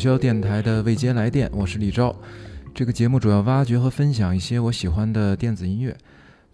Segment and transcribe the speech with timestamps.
[0.00, 2.16] 是九霄电台的未接来电，我是李昭。
[2.74, 5.94] 这个节目主要挖掘和分享一些我喜欢的电子音乐。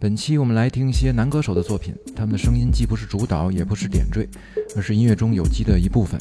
[0.00, 4.28] 本期我们来听一些男歌手的作品，他们的声音既不是主导，也不是点缀，
[4.74, 6.20] 而是音乐中有机的一部分。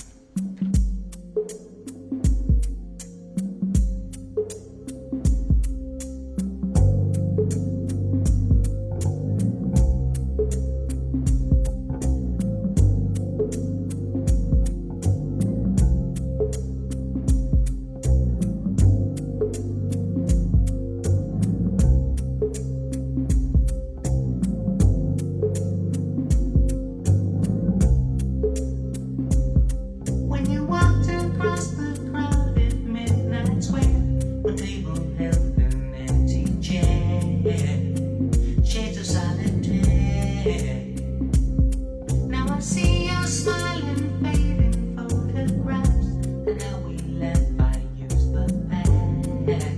[49.48, 49.75] Yeah.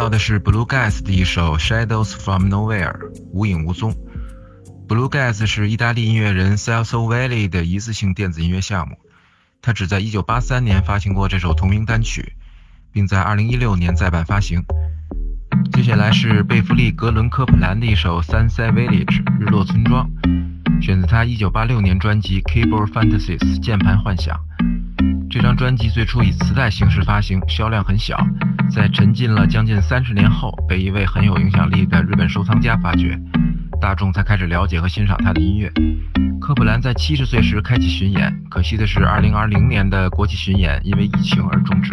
[0.00, 2.94] 到的是 Blue Gas 的一首 Shadows from Nowhere，
[3.34, 3.92] 无影无踪。
[4.88, 8.96] Blue Gas 是意大利音乐人 Celso Valley 的一次性电子音乐项目，
[9.60, 12.32] 他只在1983年发行过这首同名单曲，
[12.90, 14.64] 并在2016年再版发行。
[15.70, 20.10] 接下来是贝弗利·格伦·科普兰的一首 Sunset Village 日落村庄，
[20.80, 24.40] 选自他1986年专辑 Keyboard Fantasies 键盘幻想。
[25.30, 28.18] 这张专辑最初以磁带形式发行，销量很小。
[28.68, 33.16] 在沉浸了将近三十年后，被一位很有影响力的日本收藏家发掘，
[33.80, 35.72] 大众才开始了解和欣赏他的音乐。
[36.40, 41.92] 科普兰在七十岁时开启巡演，可惜的是，二零二零年的国际巡演因为疫情而终止。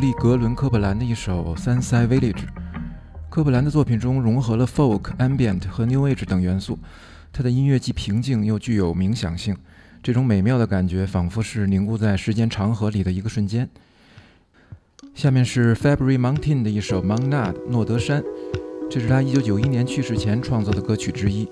[0.00, 2.32] 利·格伦·科普兰的一首《Sunset Village》。
[3.28, 6.78] 科普兰的作品中融合了 folk、ambient 和 new age 等元素，
[7.30, 9.54] 他的音乐既平静又具有冥想性。
[10.02, 13.68] 这种美妙的感觉仿佛是凝固在时间长河里的一个瞬间。
[15.14, 18.24] 下面是 Fabry Mountain 的一首《Mount Nod》诺德山，
[18.90, 21.46] 这是他1991年去世前创作的歌曲之一。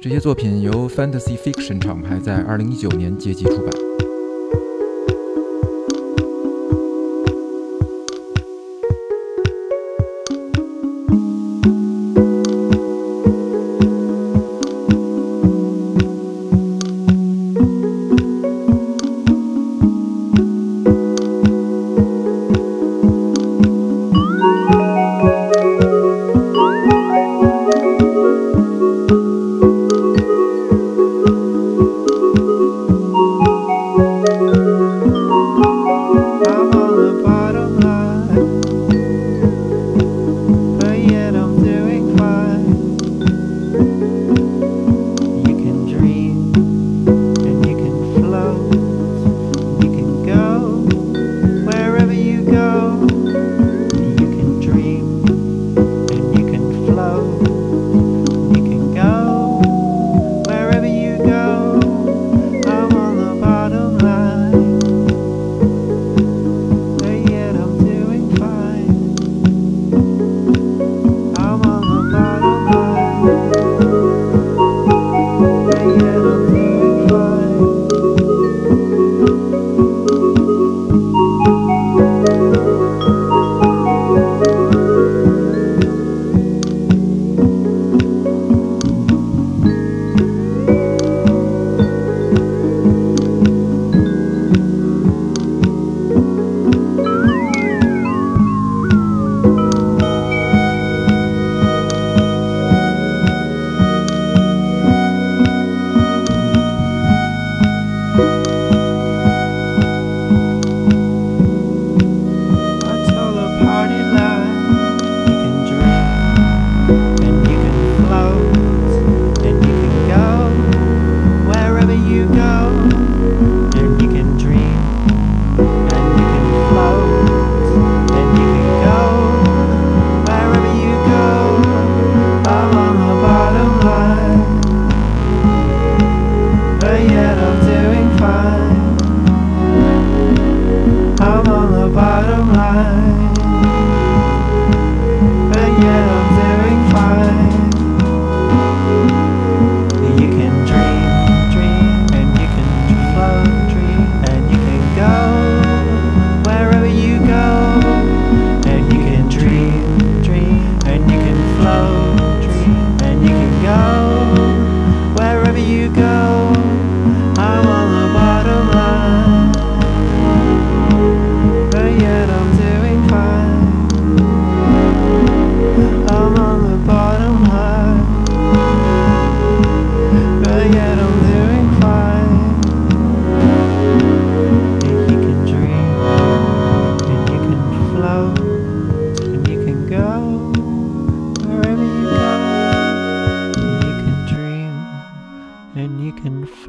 [0.00, 3.70] 这些作品由 Fantasy Fiction 厂牌在2019年结集出版。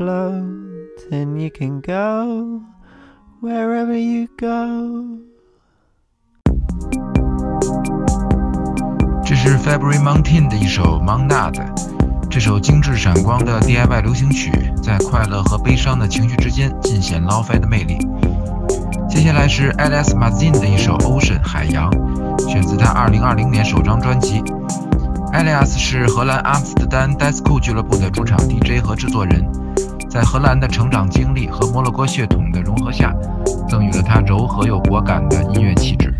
[0.04, 2.62] Float and you can go
[3.42, 5.22] wherever you go.
[9.24, 11.54] 这是 February Mountain 的一首《Mount Nut》。
[12.30, 17.98] 这首精致闪光的 DIY 流行曲，在快乐和悲伤的情绪之间尽显捞菲的魅力。
[19.08, 21.89] 接下来是 Alice Mazin 的一首《Ocean 海洋》，
[22.50, 24.42] 选自他2020年首张专辑。
[25.32, 29.48] Alias 是荷兰阿姆斯特丹 Disco 俱乐部的主场 DJ 和制作人，
[30.13, 33.12] 在荷兰的成长经历和摩洛哥血统的融合下，
[33.67, 36.13] 赠予了他柔和又果敢的音乐气质。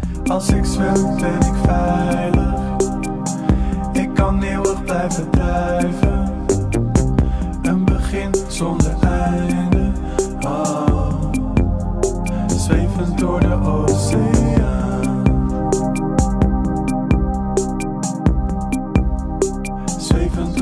[20.00, 20.54] zwevend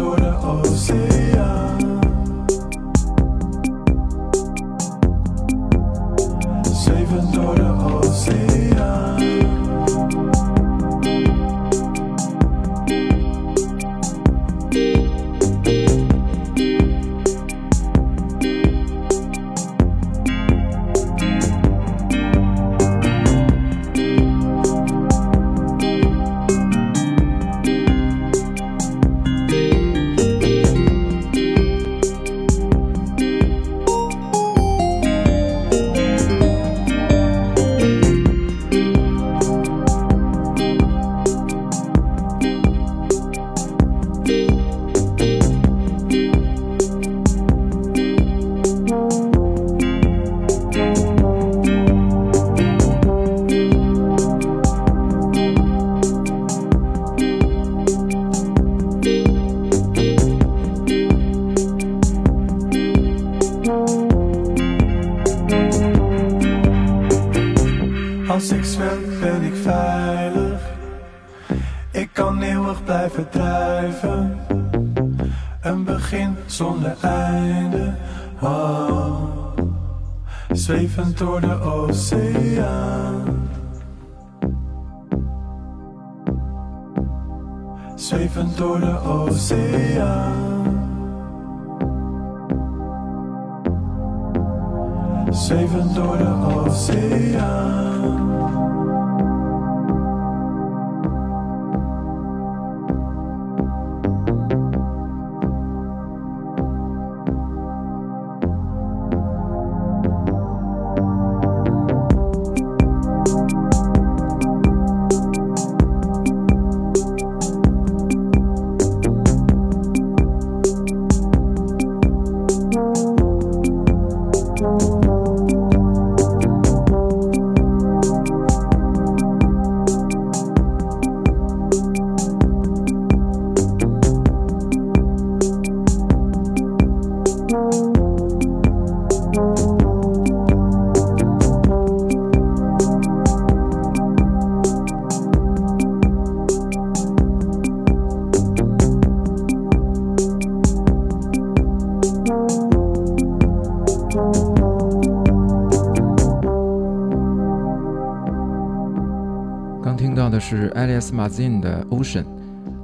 [161.12, 162.26] Mazin 的 Ocean。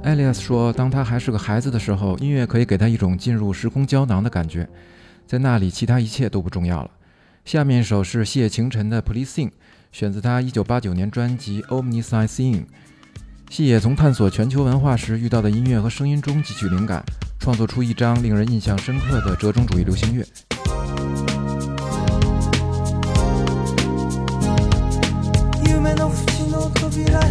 [0.04, 4.68] Alias 说，当他还是个孩子的时候，音乐可以给他一种进入时空胶囊的感觉，
[5.26, 6.90] 在那里，其他一切都不重要了。
[7.44, 9.50] 下面一首是谢晴晨的 Please Sing，
[9.90, 12.64] 选自他1989年专辑 Omnisci Sing。
[13.50, 17.02] 细野从探索全球文化时遇到的音乐和声音中汲取灵感，
[17.40, 20.24] 创作出一张令人印象深刻的折中主义流行乐。
[26.90, 27.28] 扉開き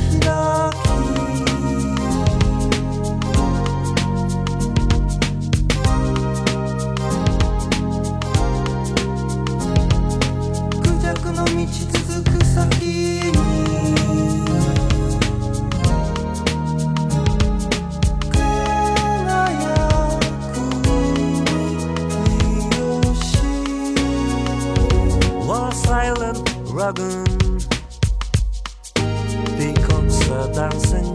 [10.79, 11.51] クジャクの道
[11.91, 13.33] 続く先に
[18.29, 19.73] 輝
[20.53, 20.55] く
[22.29, 22.69] 日
[23.01, 23.41] 吉
[25.47, 27.46] One silent dragon
[30.57, 31.06] dancing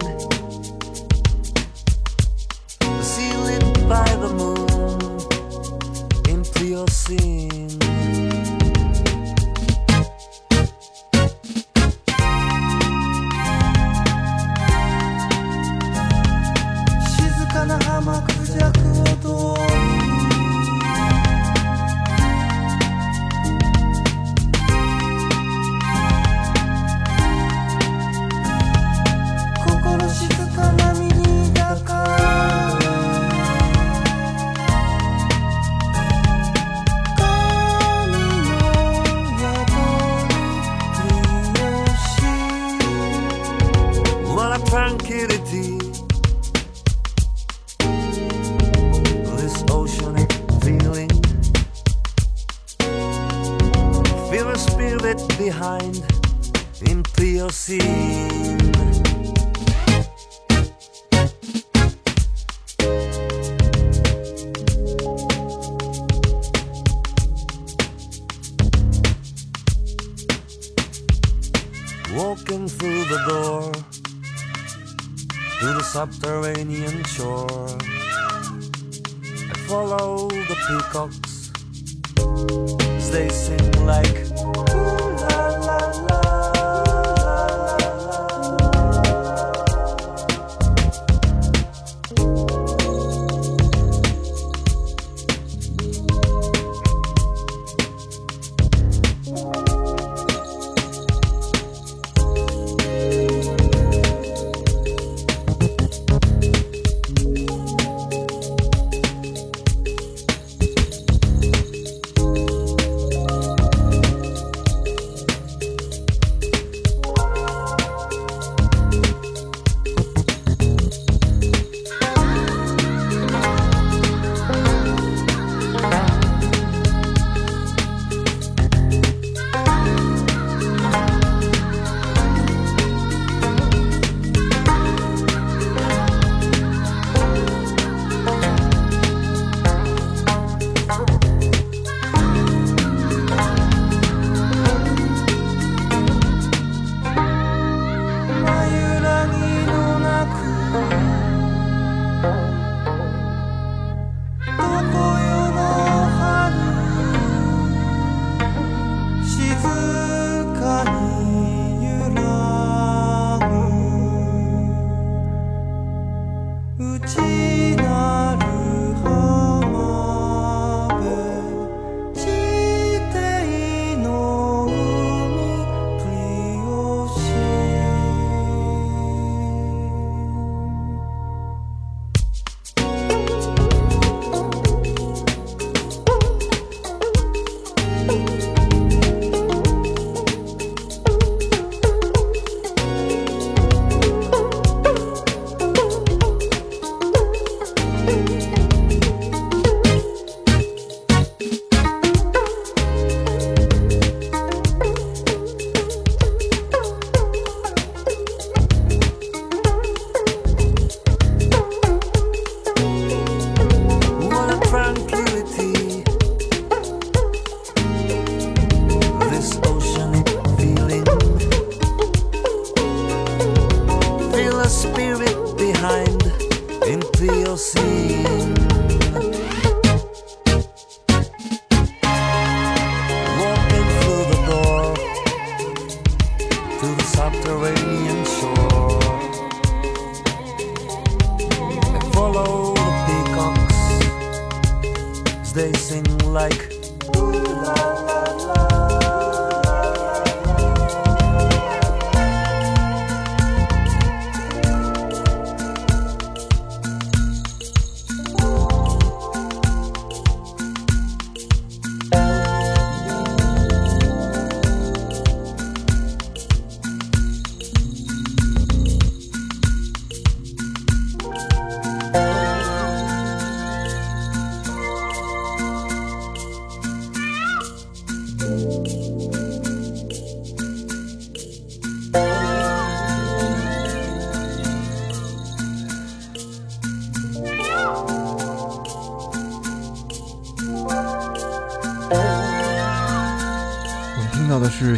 [83.12, 84.21] they sing like.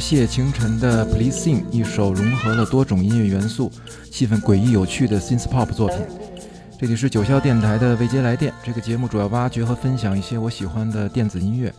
[0.04, 3.72] 谢清晨的《Please Sing》，一首融合了多种音乐元素、
[4.10, 5.96] 气氛诡异有趣的 synth pop 作品。
[6.78, 11.72] 这里是九霄电台的未接来电，这个节目主要挖掘和分享一些我喜欢的电子音乐。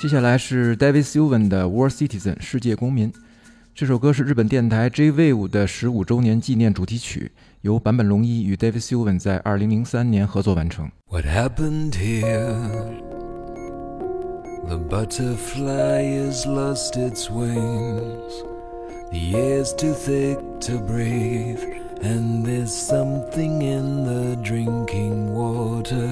[0.00, 3.12] 接下来是 David Sylvan 的《World Citizen》世界公民。
[3.74, 10.88] 这首歌是日本电台 J-Wave 的十五周年纪念主题曲，由坂本龙一与 David Sylvan 在二零零三年合作完成。
[11.08, 13.17] What happened here?
[14.68, 18.32] The butterfly has lost its wings.
[19.10, 21.64] The air's too thick to breathe,
[22.02, 26.06] and there's something in the drinking water.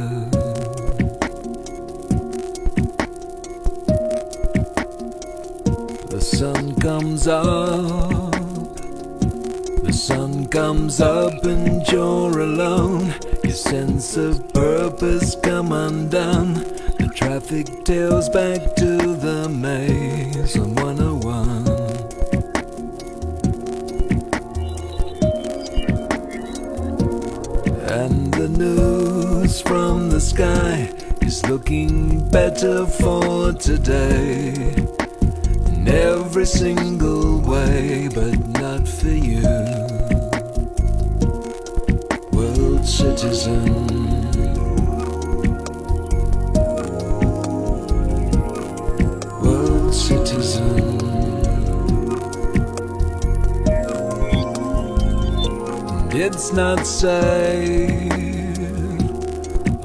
[6.08, 8.32] The sun comes up.
[9.84, 13.14] The sun comes up and you're alone.
[13.44, 16.85] Your sense of purpose come undone.
[17.16, 21.66] Traffic tails back to the maze on 101.
[27.90, 34.52] And the news from the sky is looking better for today.
[35.72, 39.40] In every single way, but not for you.
[42.32, 43.95] World citizen.
[56.36, 58.12] It's not safe.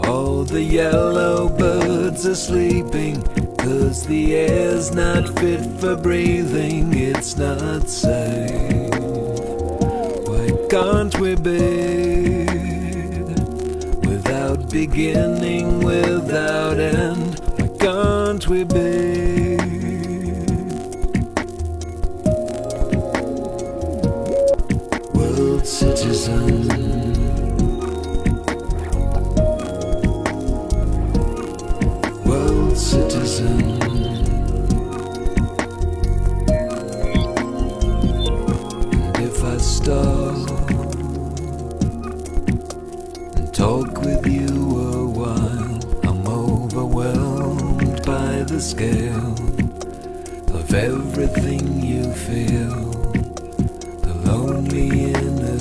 [0.05, 3.21] All the yellow birds are sleeping.
[3.57, 6.93] Cause the air's not fit for breathing.
[6.93, 8.89] It's not safe.
[10.27, 12.45] Why can't we be
[14.07, 17.39] without beginning, without end?
[17.39, 19.70] Why can't we be?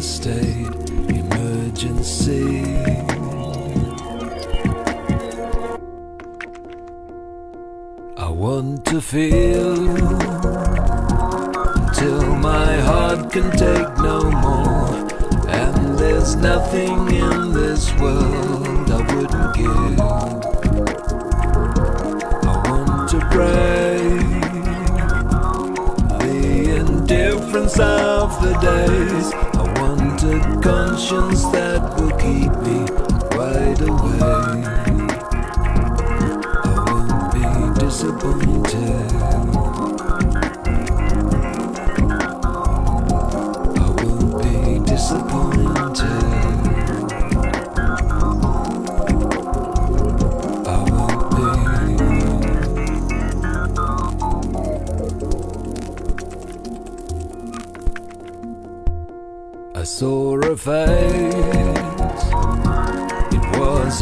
[0.03, 0.67] State,
[1.11, 2.65] emergency.
[8.17, 9.89] I want to feel
[11.77, 15.09] until my heart can take no more.
[15.49, 20.01] And there's nothing in this world I wouldn't give.
[22.49, 24.41] I want to break
[26.21, 29.50] the indifference of the days.
[30.31, 32.87] A conscience that will keep me
[33.37, 34.65] wide awake.
[36.65, 39.60] I won't be disappointed.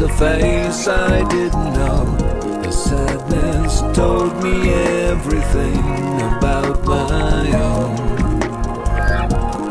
[0.01, 2.05] A face I didn't know.
[2.63, 4.69] The sadness told me
[5.09, 5.81] everything
[6.21, 7.97] about my own.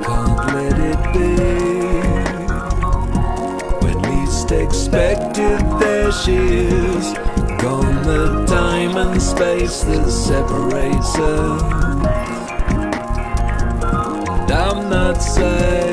[0.04, 1.36] Can't let it be.
[3.80, 7.14] When least expected, there she is.
[7.62, 11.62] Gone the time and space that separates us.
[14.28, 15.87] And I'm not safe.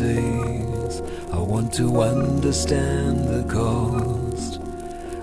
[0.00, 1.02] Overseas.
[1.32, 4.56] I want to understand the cost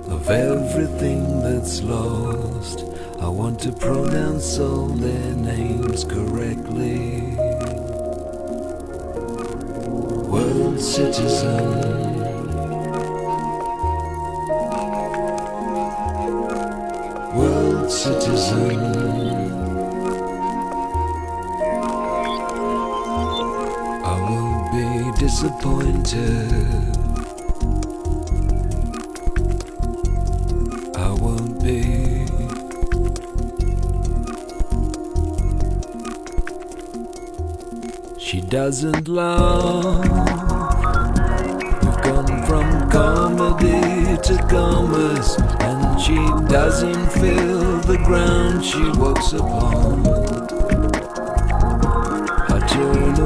[0.10, 2.84] of everything that's lost.
[3.20, 7.36] I want to pronounce all their names correctly.
[10.28, 11.95] World citizen.
[25.46, 26.52] Disappointed.
[30.96, 32.26] I won't be.
[38.20, 40.00] She doesn't love.
[41.84, 46.16] We've gone from comedy to commerce, and she
[46.52, 50.08] doesn't feel the ground she walks upon.
[52.50, 53.25] I turn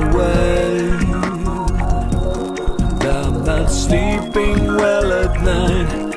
[4.32, 6.09] sleeping well at night.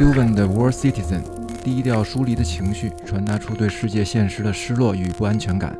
[0.00, 1.22] Sylvan 的《War Citizen》，
[1.62, 5.76] 低调疏离的情绪传达出对世界现实的失落与不安全感。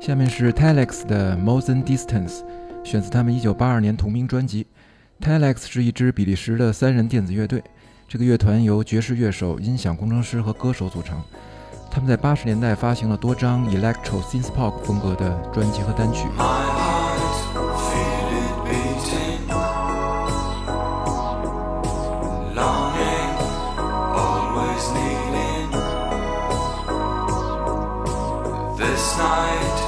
[0.00, 2.38] 下面是 Telex 的《m o s e n Distance》，
[2.82, 4.66] 选自他们1982年同名专辑。
[5.20, 7.62] Telex 是一支比利时的三人电子乐队，
[8.08, 11.20] 这个乐团由爵士乐手、音响工程师和歌手组成。
[11.90, 16.28] 他们在80年代发行了多张 Electro Synth Pop 风格的专辑和单曲。
[29.34, 29.83] Night,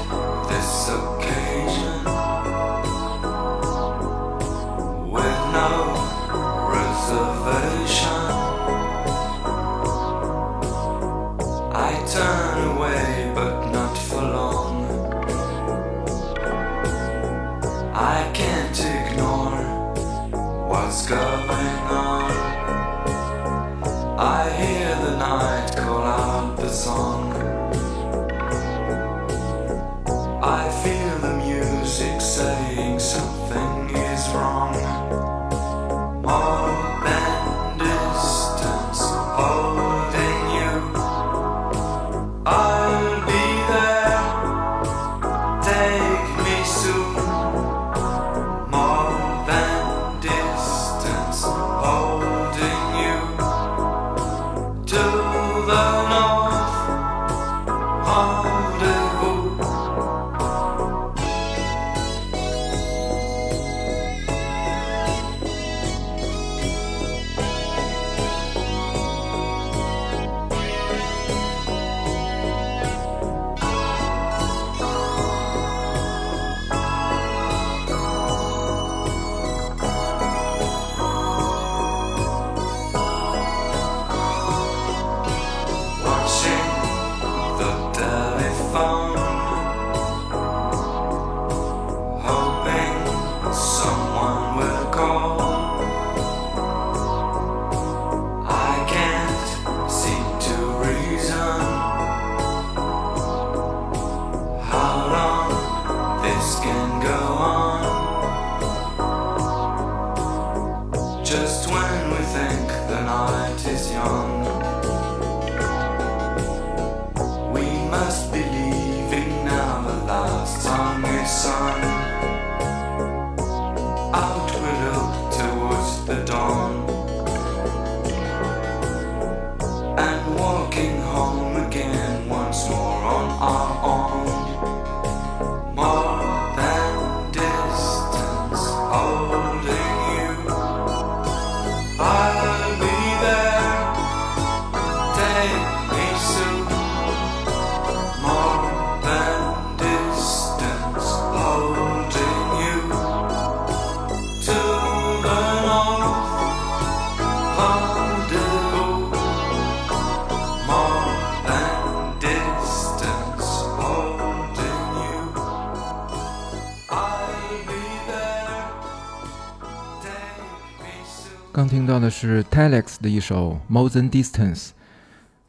[171.97, 174.69] 到的是 Telex 的一首《More Than Distance》。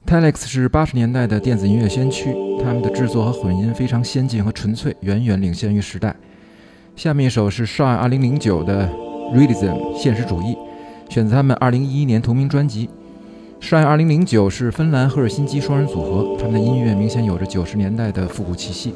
[0.06, 2.34] Telex 是八十年代的电子音乐先驱，
[2.64, 6.16] 他们的制作和混音非常先进和纯粹，远远领先于时代。
[6.95, 8.88] 下面一首是 Shine 二零零九的
[9.36, 10.56] 《Realism》现实主义，
[11.10, 12.89] 选自他们二零一一年同名专辑。
[13.60, 18.95] Shine 二零零九是芬兰赫尔辛基双人组合，他们的音乐明显有着九十年代的复古气息。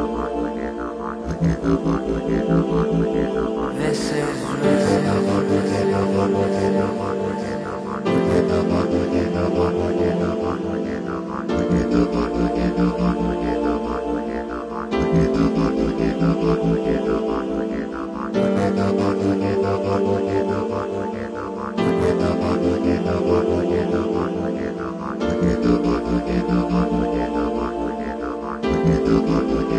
[1.41, 4.33] Get the butt, get the butt, get the butt, get
[29.05, 29.70] the butt,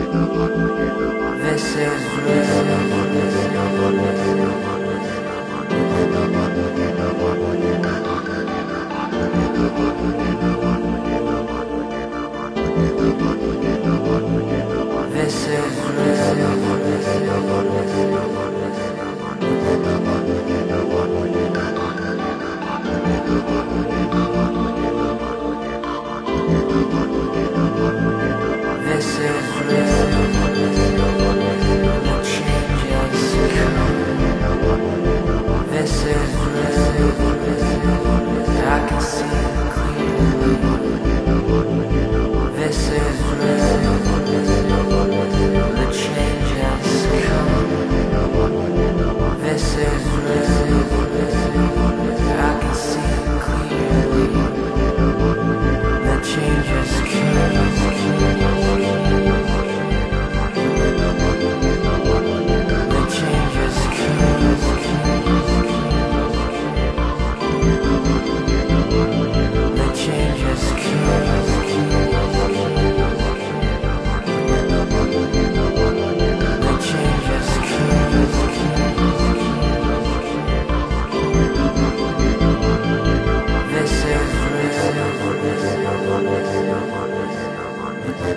[15.13, 16.42] this is real.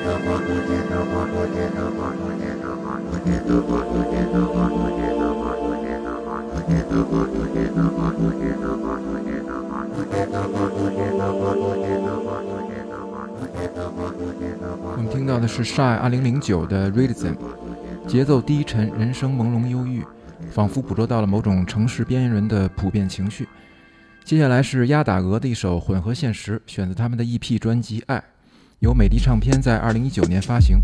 [0.08, 0.12] 我
[14.98, 17.36] 们听到的是 Shy 二零零九的 Rhythm，
[18.06, 20.04] 节奏低沉，人声朦胧忧郁，
[20.52, 23.50] 仿佛捕捉到了某种城市边缘人的普遍情绪。
[24.24, 28.18] 接下来是鸭打鹅的一首混合现实，选择他们的 EP 专辑《爱》。
[28.80, 30.82] 由美的唱片在二零一九年发行。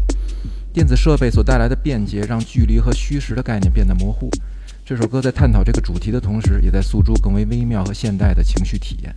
[0.73, 4.29] 电子设备所带来的便捷，让距离和虚实的概念变得模糊。
[4.85, 9.15] 这首歌在探讨这个主题的同时，也在诉诸更为微妙和现代的情绪体验。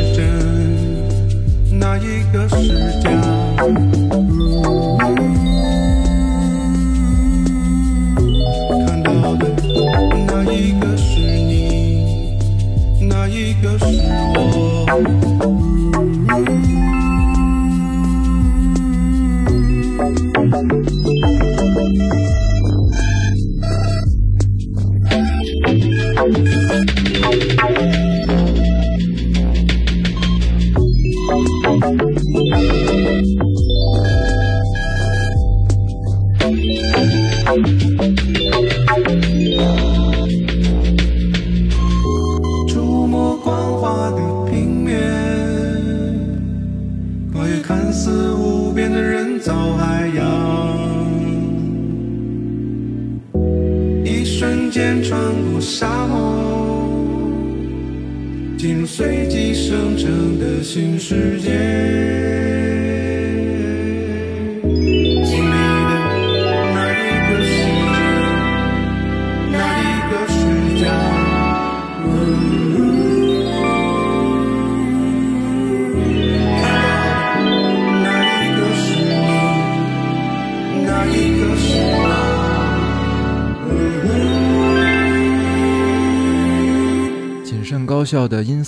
[0.00, 3.10] 是真哪一个是假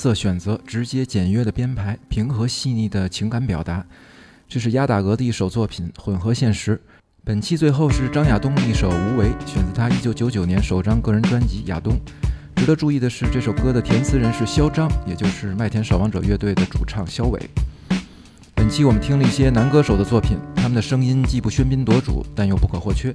[0.03, 3.86] 色选择，直接简约的编排，平和细腻的情感表达，
[4.48, 6.82] 这是鸭打鹅的一首作品，混合现实。
[7.22, 11.92] 本期最后是张亚东的一首《无为》，选自他1999年首张个人专辑《亚东》。
[12.57, 17.40] 值得注意的是，这首歌的填词人是肖张，也就是麦田守望者乐队的主唱肖伟。
[18.57, 23.14] 本期我们听了一些男歌手的作品，他们的声音既不喧宾夺主，但又不可或缺。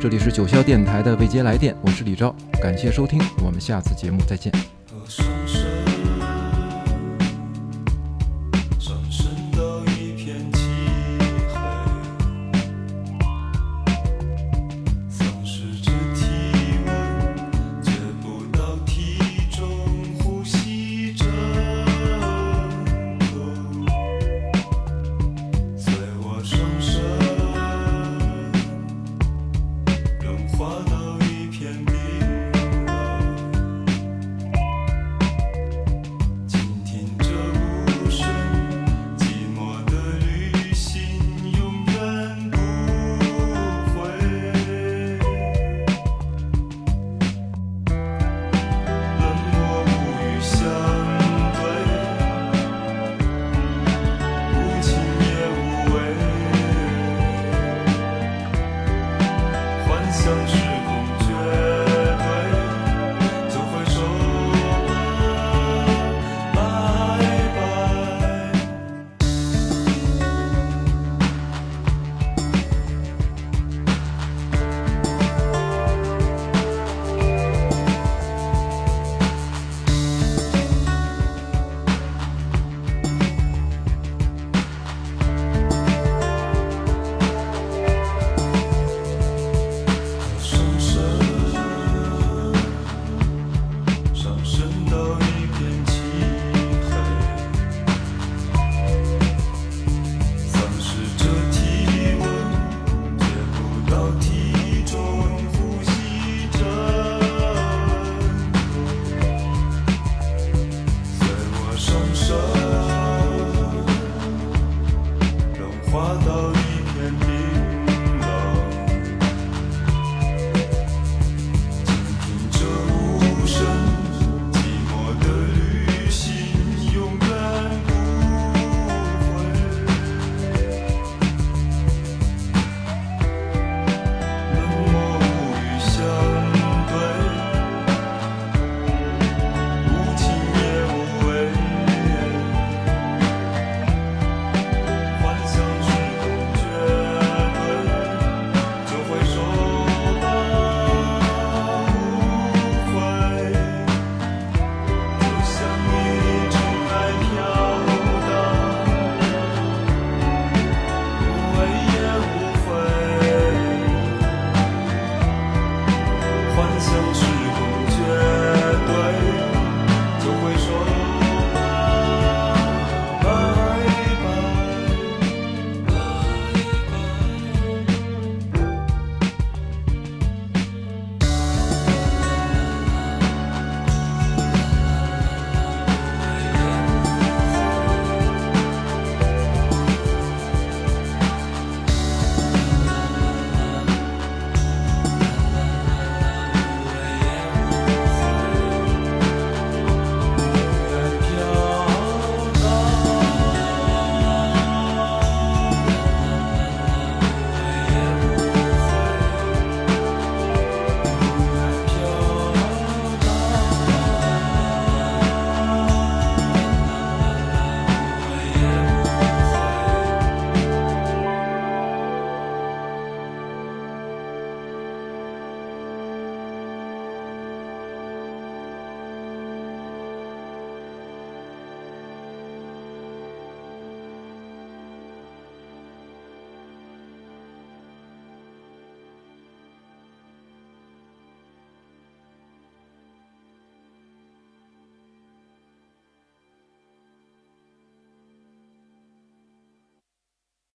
[0.00, 2.32] 这里是九霄电台的未接来电，我是李昭，
[2.62, 4.52] 感谢收听，我们下次节目再见。